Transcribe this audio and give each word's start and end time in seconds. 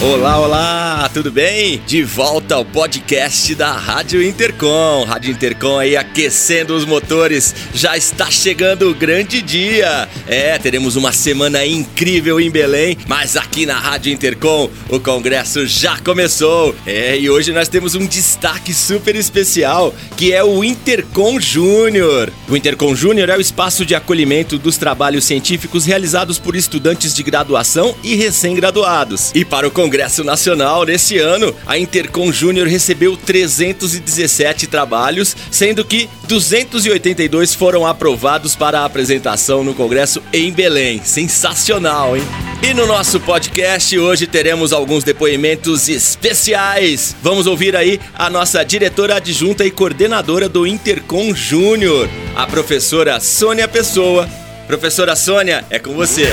Olá, 0.00 0.38
olá, 0.38 1.10
tudo 1.12 1.28
bem? 1.28 1.82
De 1.84 2.04
volta 2.04 2.54
ao 2.54 2.64
podcast 2.64 3.52
da 3.56 3.72
Rádio 3.72 4.22
Intercom. 4.22 5.04
Rádio 5.04 5.32
Intercom 5.32 5.76
aí 5.76 5.96
aquecendo 5.96 6.76
os 6.76 6.84
motores. 6.84 7.52
Já 7.74 7.96
está 7.96 8.30
chegando 8.30 8.88
o 8.88 8.94
grande 8.94 9.42
dia. 9.42 10.08
É, 10.28 10.56
teremos 10.56 10.94
uma 10.94 11.12
semana 11.12 11.66
incrível 11.66 12.38
em 12.38 12.48
Belém, 12.48 12.96
mas 13.08 13.36
aqui 13.36 13.66
na 13.66 13.76
Rádio 13.76 14.12
Intercom 14.12 14.70
o 14.88 15.00
congresso 15.00 15.66
já 15.66 15.98
começou. 15.98 16.76
É, 16.86 17.18
e 17.18 17.28
hoje 17.28 17.52
nós 17.52 17.66
temos 17.66 17.96
um 17.96 18.06
destaque 18.06 18.72
super 18.72 19.16
especial, 19.16 19.92
que 20.16 20.32
é 20.32 20.44
o 20.44 20.62
Intercom 20.62 21.40
Júnior. 21.40 22.32
O 22.48 22.56
Intercom 22.56 22.94
Júnior 22.94 23.30
é 23.30 23.36
o 23.36 23.40
espaço 23.40 23.84
de 23.84 23.96
acolhimento 23.96 24.58
dos 24.58 24.76
trabalhos 24.76 25.24
científicos 25.24 25.84
realizados 25.84 26.38
por 26.38 26.54
estudantes 26.54 27.12
de 27.12 27.24
graduação 27.24 27.96
e 28.04 28.14
recém-graduados. 28.14 29.32
E 29.34 29.44
para 29.44 29.66
o 29.66 29.72
Congresso 29.72 29.87
Nacional, 30.24 30.84
nesse 30.84 31.18
ano, 31.18 31.54
a 31.66 31.78
Intercom 31.78 32.32
Júnior 32.32 32.66
recebeu 32.66 33.16
317 33.16 34.66
trabalhos, 34.66 35.36
sendo 35.50 35.84
que 35.84 36.08
282 36.26 37.54
foram 37.54 37.86
aprovados 37.86 38.54
para 38.54 38.84
apresentação 38.84 39.64
no 39.64 39.74
Congresso 39.74 40.22
em 40.32 40.52
Belém. 40.52 41.00
Sensacional, 41.04 42.16
hein? 42.16 42.22
E 42.62 42.74
no 42.74 42.86
nosso 42.86 43.20
podcast 43.20 43.98
hoje 43.98 44.26
teremos 44.26 44.72
alguns 44.72 45.04
depoimentos 45.04 45.88
especiais. 45.88 47.14
Vamos 47.22 47.46
ouvir 47.46 47.76
aí 47.76 48.00
a 48.14 48.28
nossa 48.28 48.64
diretora 48.64 49.16
adjunta 49.16 49.64
e 49.64 49.70
coordenadora 49.70 50.48
do 50.48 50.66
Intercom 50.66 51.34
Júnior, 51.34 52.08
a 52.34 52.46
professora 52.46 53.20
Sônia 53.20 53.68
Pessoa. 53.68 54.28
Professora 54.66 55.16
Sônia, 55.16 55.64
é 55.70 55.78
com 55.78 55.94
você. 55.94 56.30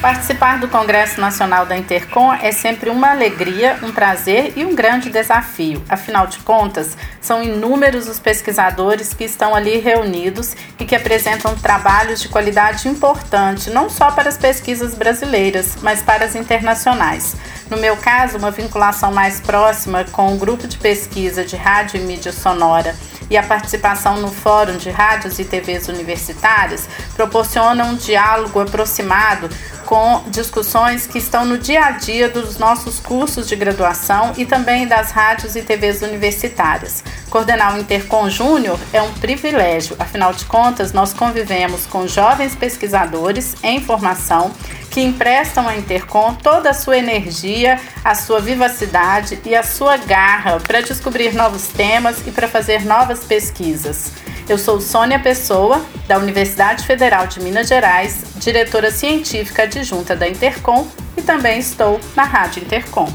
Participar 0.00 0.60
do 0.60 0.68
Congresso 0.68 1.20
Nacional 1.20 1.66
da 1.66 1.76
Intercom 1.76 2.32
é 2.32 2.52
sempre 2.52 2.88
uma 2.88 3.10
alegria, 3.10 3.76
um 3.82 3.90
prazer 3.90 4.52
e 4.54 4.64
um 4.64 4.72
grande 4.72 5.10
desafio. 5.10 5.82
Afinal 5.88 6.28
de 6.28 6.38
contas, 6.38 6.96
são 7.20 7.42
inúmeros 7.42 8.06
os 8.06 8.20
pesquisadores 8.20 9.12
que 9.12 9.24
estão 9.24 9.56
ali 9.56 9.78
reunidos 9.78 10.54
e 10.78 10.84
que 10.84 10.94
apresentam 10.94 11.56
trabalhos 11.56 12.20
de 12.20 12.28
qualidade 12.28 12.86
importante, 12.86 13.70
não 13.70 13.90
só 13.90 14.12
para 14.12 14.28
as 14.28 14.38
pesquisas 14.38 14.94
brasileiras, 14.94 15.76
mas 15.82 16.00
para 16.00 16.26
as 16.26 16.36
internacionais. 16.36 17.34
No 17.68 17.76
meu 17.76 17.96
caso, 17.96 18.38
uma 18.38 18.52
vinculação 18.52 19.10
mais 19.10 19.40
próxima 19.40 20.04
com 20.12 20.32
o 20.32 20.38
grupo 20.38 20.68
de 20.68 20.78
pesquisa 20.78 21.44
de 21.44 21.56
rádio 21.56 22.00
e 22.00 22.04
mídia 22.04 22.32
sonora 22.32 22.94
e 23.30 23.36
a 23.36 23.42
participação 23.42 24.20
no 24.20 24.28
Fórum 24.28 24.76
de 24.76 24.90
Rádios 24.90 25.38
e 25.38 25.44
TVs 25.44 25.88
Universitárias 25.88 26.88
proporcionam 27.14 27.90
um 27.90 27.96
diálogo 27.96 28.60
aproximado 28.60 29.48
com 29.84 30.22
discussões 30.28 31.06
que 31.06 31.16
estão 31.16 31.46
no 31.46 31.56
dia 31.56 31.86
a 31.86 31.90
dia 31.92 32.28
dos 32.28 32.58
nossos 32.58 33.00
cursos 33.00 33.48
de 33.48 33.56
graduação 33.56 34.34
e 34.36 34.44
também 34.44 34.86
das 34.86 35.12
rádios 35.12 35.56
e 35.56 35.62
TVs 35.62 36.02
universitárias. 36.02 37.02
Coordenar 37.30 37.74
o 37.74 37.80
Intercom 37.80 38.28
Júnior 38.28 38.78
é 38.92 39.00
um 39.00 39.12
privilégio, 39.14 39.96
afinal 39.98 40.34
de 40.34 40.44
contas, 40.44 40.92
nós 40.92 41.14
convivemos 41.14 41.86
com 41.86 42.06
jovens 42.06 42.54
pesquisadores 42.54 43.56
em 43.62 43.80
formação 43.80 44.52
que 44.90 45.00
emprestam 45.00 45.68
à 45.68 45.76
Intercom 45.76 46.34
toda 46.34 46.70
a 46.70 46.74
sua 46.74 46.98
energia, 46.98 47.80
a 48.04 48.14
sua 48.14 48.40
vivacidade 48.40 49.38
e 49.44 49.54
a 49.54 49.62
sua 49.62 49.96
garra 49.96 50.58
para 50.60 50.80
descobrir 50.80 51.34
novos 51.34 51.68
temas 51.68 52.18
e 52.26 52.30
para 52.30 52.48
fazer 52.48 52.84
novas 52.84 53.24
pesquisas. 53.24 54.12
Eu 54.48 54.56
sou 54.56 54.80
Sônia 54.80 55.18
Pessoa, 55.18 55.84
da 56.06 56.16
Universidade 56.16 56.86
Federal 56.86 57.26
de 57.26 57.38
Minas 57.40 57.68
Gerais, 57.68 58.24
diretora 58.36 58.90
científica 58.90 59.64
adjunta 59.64 60.16
da 60.16 60.26
Intercom 60.26 60.88
e 61.16 61.22
também 61.22 61.58
estou 61.58 62.00
na 62.16 62.24
Rádio 62.24 62.62
Intercom. 62.62 63.12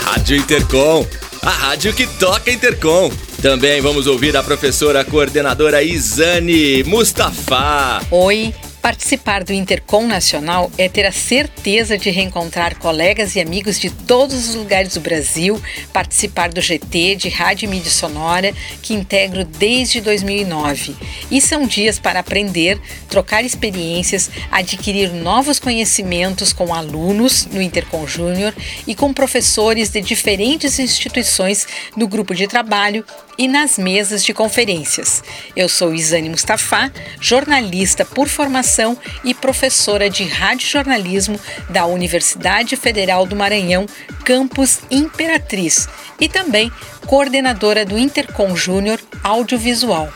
Rádio 0.00 0.36
Intercom, 0.36 1.04
a 1.42 1.50
rádio 1.50 1.92
que 1.92 2.06
toca 2.06 2.50
Intercom. 2.50 3.10
Também 3.42 3.80
vamos 3.80 4.06
ouvir 4.06 4.36
a 4.36 4.42
professora 4.42 5.04
coordenadora 5.04 5.82
Isane 5.82 6.84
Mustafa. 6.84 8.00
Oi, 8.10 8.54
Participar 8.86 9.42
do 9.42 9.52
Intercom 9.52 10.06
Nacional 10.06 10.70
é 10.78 10.88
ter 10.88 11.04
a 11.06 11.10
certeza 11.10 11.98
de 11.98 12.08
reencontrar 12.08 12.78
colegas 12.78 13.34
e 13.34 13.40
amigos 13.40 13.80
de 13.80 13.90
todos 13.90 14.48
os 14.48 14.54
lugares 14.54 14.94
do 14.94 15.00
Brasil, 15.00 15.60
participar 15.92 16.50
do 16.50 16.60
GT 16.60 17.16
de 17.16 17.28
Rádio 17.28 17.66
e 17.66 17.68
Mídia 17.68 17.90
Sonora, 17.90 18.54
que 18.80 18.94
integro 18.94 19.44
desde 19.44 20.00
2009. 20.00 20.94
E 21.32 21.40
são 21.40 21.66
dias 21.66 21.98
para 21.98 22.20
aprender, 22.20 22.80
trocar 23.08 23.44
experiências, 23.44 24.30
adquirir 24.52 25.12
novos 25.12 25.58
conhecimentos 25.58 26.52
com 26.52 26.72
alunos 26.72 27.44
no 27.46 27.60
Intercom 27.60 28.06
Júnior 28.06 28.54
e 28.86 28.94
com 28.94 29.12
professores 29.12 29.90
de 29.90 30.00
diferentes 30.00 30.78
instituições 30.78 31.66
do 31.96 32.06
grupo 32.06 32.36
de 32.36 32.46
trabalho 32.46 33.04
e 33.38 33.48
nas 33.48 33.78
mesas 33.78 34.24
de 34.24 34.32
conferências. 34.32 35.22
Eu 35.54 35.68
sou 35.68 35.94
Isane 35.94 36.28
Mustafa, 36.28 36.92
jornalista 37.20 38.04
por 38.04 38.28
formação 38.28 38.96
e 39.24 39.34
professora 39.34 40.08
de 40.08 40.24
radiojornalismo 40.24 41.38
da 41.70 41.86
Universidade 41.86 42.76
Federal 42.76 43.26
do 43.26 43.36
Maranhão, 43.36 43.86
campus 44.24 44.80
Imperatriz, 44.90 45.88
e 46.20 46.28
também 46.28 46.70
coordenadora 47.06 47.84
do 47.84 47.98
Intercom 47.98 48.56
Júnior 48.56 49.00
Audiovisual. 49.22 50.12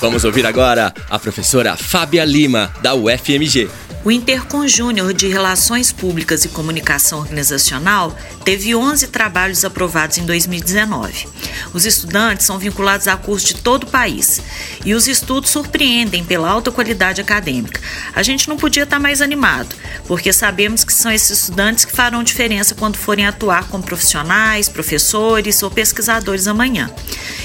Vamos 0.00 0.24
ouvir 0.24 0.44
agora 0.44 0.92
a 1.08 1.18
professora 1.18 1.76
Fábia 1.76 2.24
Lima, 2.24 2.70
da 2.82 2.94
UFMG. 2.94 3.70
O 4.04 4.10
Intercom 4.10 4.68
Júnior 4.68 5.14
de 5.14 5.28
Relações 5.28 5.90
Públicas 5.90 6.44
e 6.44 6.50
Comunicação 6.50 7.20
Organizacional 7.20 8.14
teve 8.44 8.74
11 8.74 9.06
trabalhos 9.06 9.64
aprovados 9.64 10.18
em 10.18 10.26
2019. 10.26 11.26
Os 11.72 11.86
estudantes 11.86 12.44
são 12.44 12.58
vinculados 12.58 13.08
a 13.08 13.16
cursos 13.16 13.48
de 13.48 13.62
todo 13.62 13.84
o 13.84 13.90
país 13.90 14.42
e 14.84 14.92
os 14.92 15.08
estudos 15.08 15.48
surpreendem 15.48 16.22
pela 16.22 16.50
alta 16.50 16.70
qualidade 16.70 17.22
acadêmica. 17.22 17.80
A 18.14 18.22
gente 18.22 18.46
não 18.46 18.58
podia 18.58 18.82
estar 18.82 19.00
mais 19.00 19.22
animado, 19.22 19.74
porque 20.06 20.34
sabemos 20.34 20.84
que 20.84 20.92
são 20.92 21.10
esses 21.10 21.38
estudantes 21.38 21.86
que 21.86 21.96
farão 21.96 22.22
diferença 22.22 22.74
quando 22.74 22.98
forem 22.98 23.26
atuar 23.26 23.68
como 23.68 23.82
profissionais, 23.82 24.68
professores 24.68 25.62
ou 25.62 25.70
pesquisadores 25.70 26.46
amanhã. 26.46 26.90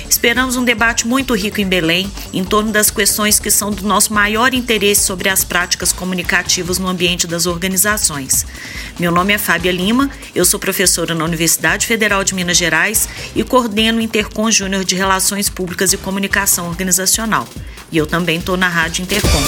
Esperamos 0.09 0.55
um 0.55 0.63
debate 0.63 1.07
muito 1.07 1.35
rico 1.35 1.61
em 1.61 1.67
Belém 1.67 2.11
em 2.33 2.43
torno 2.43 2.71
das 2.71 2.89
questões 2.89 3.39
que 3.39 3.51
são 3.51 3.69
do 3.71 3.83
nosso 3.83 4.11
maior 4.11 4.53
interesse 4.55 5.01
sobre 5.01 5.29
as 5.29 5.43
práticas 5.43 5.93
comunicativas 5.93 6.79
no 6.79 6.87
ambiente 6.87 7.27
das 7.27 7.45
organizações. 7.45 8.45
Meu 8.99 9.11
nome 9.11 9.33
é 9.33 9.37
Fábia 9.37 9.71
Lima, 9.71 10.09
eu 10.33 10.43
sou 10.43 10.59
professora 10.59 11.13
na 11.13 11.23
Universidade 11.23 11.85
Federal 11.85 12.23
de 12.23 12.33
Minas 12.33 12.57
Gerais 12.57 13.07
e 13.35 13.43
coordeno 13.43 13.99
o 13.99 14.01
Intercom 14.01 14.49
Júnior 14.49 14.83
de 14.83 14.95
Relações 14.95 15.47
Públicas 15.47 15.93
e 15.93 15.97
Comunicação 15.97 16.67
Organizacional. 16.67 17.47
E 17.91 17.97
eu 17.97 18.07
também 18.07 18.39
estou 18.39 18.57
na 18.57 18.67
Rádio 18.67 19.03
Intercom. 19.03 19.43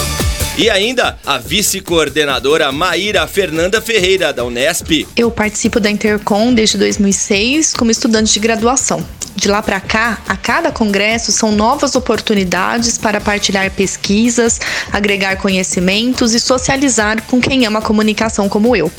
E 0.56 0.70
ainda 0.70 1.18
a 1.24 1.38
vice-coordenadora 1.38 2.70
Maíra 2.70 3.26
Fernanda 3.26 3.80
Ferreira, 3.80 4.32
da 4.32 4.44
Unesp. 4.44 5.08
Eu 5.16 5.30
participo 5.30 5.80
da 5.80 5.90
Intercom 5.90 6.52
desde 6.54 6.78
2006 6.78 7.74
como 7.74 7.90
estudante 7.90 8.32
de 8.34 8.38
graduação. 8.38 9.04
De 9.34 9.48
lá 9.48 9.62
para 9.62 9.80
cá, 9.80 10.18
a 10.28 10.36
cada 10.36 10.70
congresso 10.70 11.32
são 11.32 11.52
novas 11.52 11.94
oportunidades 11.94 12.98
para 12.98 13.20
partilhar 13.20 13.70
pesquisas, 13.70 14.60
agregar 14.92 15.36
conhecimentos 15.36 16.34
e 16.34 16.40
socializar 16.40 17.22
com 17.22 17.40
quem 17.40 17.66
ama 17.66 17.80
comunicação 17.80 18.48
como 18.48 18.76
eu. 18.76 18.90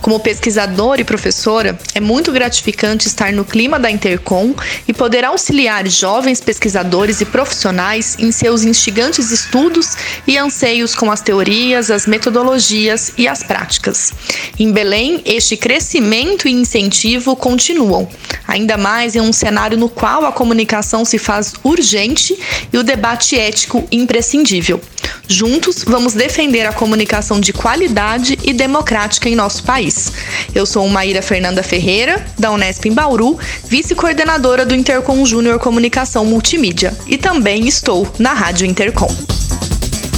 Como 0.00 0.20
pesquisadora 0.20 1.00
e 1.00 1.04
professora, 1.04 1.78
é 1.94 2.00
muito 2.00 2.30
gratificante 2.32 3.08
estar 3.08 3.32
no 3.32 3.44
clima 3.44 3.78
da 3.78 3.90
Intercom 3.90 4.54
e 4.86 4.92
poder 4.92 5.24
auxiliar 5.24 5.86
jovens 5.88 6.40
pesquisadores 6.40 7.20
e 7.20 7.24
profissionais 7.24 8.16
em 8.18 8.30
seus 8.30 8.64
instigantes 8.64 9.30
estudos 9.30 9.96
e 10.26 10.36
anseios 10.36 10.94
com 10.94 11.10
as 11.10 11.20
teorias, 11.20 11.90
as 11.90 12.06
metodologias 12.06 13.12
e 13.16 13.26
as 13.26 13.42
práticas. 13.42 14.12
Em 14.58 14.70
Belém, 14.70 15.22
este 15.24 15.56
crescimento 15.56 16.46
e 16.46 16.52
incentivo 16.52 17.34
continuam, 17.34 18.08
ainda 18.54 18.78
mais 18.78 19.16
em 19.16 19.20
um 19.20 19.32
cenário 19.32 19.76
no 19.76 19.88
qual 19.88 20.24
a 20.24 20.32
comunicação 20.32 21.04
se 21.04 21.18
faz 21.18 21.54
urgente 21.64 22.38
e 22.72 22.78
o 22.78 22.84
debate 22.84 23.36
ético 23.36 23.86
imprescindível. 23.90 24.80
Juntos, 25.26 25.84
vamos 25.84 26.14
defender 26.14 26.64
a 26.66 26.72
comunicação 26.72 27.40
de 27.40 27.52
qualidade 27.52 28.38
e 28.44 28.52
democrática 28.52 29.28
em 29.28 29.34
nosso 29.34 29.64
país. 29.64 30.12
Eu 30.54 30.64
sou 30.64 30.88
Maíra 30.88 31.20
Fernanda 31.20 31.62
Ferreira, 31.62 32.24
da 32.38 32.52
Unesp 32.52 32.86
em 32.86 32.92
Bauru, 32.92 33.38
vice-coordenadora 33.66 34.64
do 34.64 34.74
Intercom 34.74 35.24
Júnior 35.26 35.58
Comunicação 35.58 36.24
Multimídia, 36.24 36.96
e 37.06 37.18
também 37.18 37.66
estou 37.66 38.10
na 38.18 38.32
Rádio 38.32 38.66
Intercom. 38.66 39.12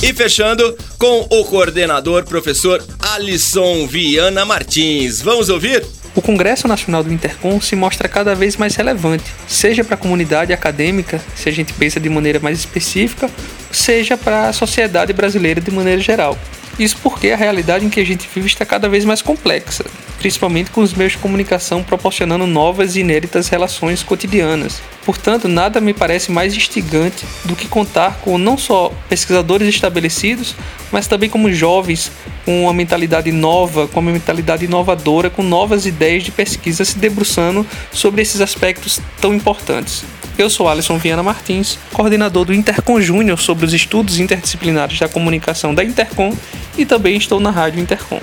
E 0.02 0.12
fechando 0.12 0.76
com 0.98 1.26
o 1.30 1.44
coordenador 1.46 2.24
professor 2.24 2.84
Alisson 3.14 3.86
Viana 3.86 4.44
Martins. 4.44 5.22
Vamos 5.22 5.48
ouvir? 5.48 5.84
O 6.16 6.22
Congresso 6.22 6.66
Nacional 6.66 7.04
do 7.04 7.12
Intercom 7.12 7.60
se 7.60 7.76
mostra 7.76 8.08
cada 8.08 8.34
vez 8.34 8.56
mais 8.56 8.74
relevante, 8.74 9.30
seja 9.46 9.84
para 9.84 9.96
a 9.96 9.98
comunidade 9.98 10.50
acadêmica, 10.50 11.20
se 11.34 11.46
a 11.46 11.52
gente 11.52 11.74
pensa 11.74 12.00
de 12.00 12.08
maneira 12.08 12.40
mais 12.40 12.58
específica, 12.58 13.30
seja 13.70 14.16
para 14.16 14.48
a 14.48 14.52
sociedade 14.54 15.12
brasileira 15.12 15.60
de 15.60 15.70
maneira 15.70 16.00
geral. 16.00 16.38
Isso 16.78 16.96
porque 17.02 17.30
a 17.30 17.36
realidade 17.36 17.84
em 17.84 17.90
que 17.90 18.00
a 18.00 18.04
gente 18.04 18.26
vive 18.34 18.46
está 18.46 18.64
cada 18.64 18.88
vez 18.88 19.04
mais 19.04 19.20
complexa, 19.20 19.84
principalmente 20.18 20.70
com 20.70 20.80
os 20.80 20.94
meios 20.94 21.12
de 21.12 21.18
comunicação 21.18 21.82
proporcionando 21.82 22.46
novas 22.46 22.96
e 22.96 23.00
inéditas 23.00 23.48
relações 23.48 24.02
cotidianas. 24.02 24.80
Portanto, 25.04 25.48
nada 25.48 25.80
me 25.80 25.92
parece 25.92 26.32
mais 26.32 26.54
instigante 26.54 27.26
do 27.44 27.54
que 27.54 27.68
contar 27.68 28.18
com 28.22 28.38
não 28.38 28.56
só 28.56 28.90
pesquisadores 29.08 29.68
estabelecidos, 29.68 30.56
mas 30.96 31.06
também 31.06 31.28
como 31.28 31.52
jovens 31.52 32.10
com 32.46 32.62
uma 32.62 32.72
mentalidade 32.72 33.30
nova, 33.30 33.86
com 33.86 34.00
uma 34.00 34.12
mentalidade 34.12 34.64
inovadora, 34.64 35.28
com 35.28 35.42
novas 35.42 35.84
ideias 35.84 36.22
de 36.22 36.30
pesquisa 36.30 36.86
se 36.86 36.96
debruçando 36.96 37.66
sobre 37.92 38.22
esses 38.22 38.40
aspectos 38.40 38.98
tão 39.20 39.34
importantes. 39.34 40.04
Eu 40.38 40.48
sou 40.48 40.66
Alisson 40.66 40.96
Viana 40.96 41.22
Martins, 41.22 41.78
coordenador 41.92 42.46
do 42.46 42.54
Intercom 42.54 42.98
Júnior 42.98 43.38
sobre 43.38 43.66
os 43.66 43.74
estudos 43.74 44.18
interdisciplinares 44.18 44.98
da 44.98 45.06
comunicação 45.06 45.74
da 45.74 45.84
Intercom 45.84 46.34
e 46.78 46.86
também 46.86 47.18
estou 47.18 47.40
na 47.40 47.50
Rádio 47.50 47.78
Intercom. 47.78 48.18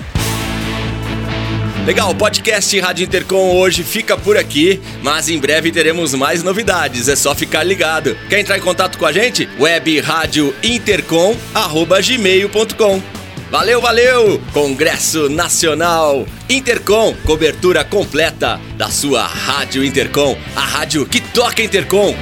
Legal, 1.86 2.10
o 2.10 2.14
podcast 2.14 2.80
Rádio 2.80 3.04
Intercom 3.04 3.56
hoje 3.56 3.84
fica 3.84 4.16
por 4.16 4.38
aqui, 4.38 4.80
mas 5.02 5.28
em 5.28 5.38
breve 5.38 5.70
teremos 5.70 6.14
mais 6.14 6.42
novidades, 6.42 7.08
é 7.10 7.16
só 7.16 7.34
ficar 7.34 7.62
ligado. 7.62 8.16
Quer 8.30 8.40
entrar 8.40 8.56
em 8.56 8.62
contato 8.62 8.96
com 8.96 9.04
a 9.04 9.12
gente? 9.12 9.46
Web 9.60 10.00
Rádio 10.00 10.54
Intercom, 10.62 11.36
arroba 11.54 12.00
gmail.com. 12.00 13.02
Valeu, 13.50 13.82
valeu! 13.82 14.40
Congresso 14.54 15.28
Nacional 15.28 16.26
Intercom, 16.48 17.14
cobertura 17.26 17.84
completa 17.84 18.58
da 18.78 18.88
sua 18.88 19.26
Rádio 19.26 19.84
Intercom, 19.84 20.38
a 20.56 20.62
rádio 20.62 21.04
que 21.04 21.20
toca 21.20 21.62
Intercom. 21.62 22.14